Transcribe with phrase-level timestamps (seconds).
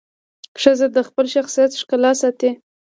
[0.61, 2.49] ښځه د خپل شخصیت ښکلا ساتي.